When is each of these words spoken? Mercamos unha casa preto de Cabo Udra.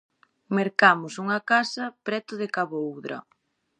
Mercamos 0.57 1.13
unha 1.23 1.39
casa 1.51 1.85
preto 2.07 2.33
de 2.41 2.47
Cabo 2.55 2.77
Udra. 2.95 3.17